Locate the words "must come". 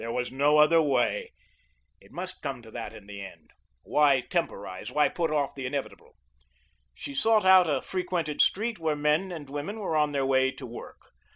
2.11-2.63